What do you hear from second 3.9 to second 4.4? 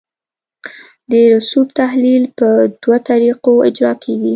کیږي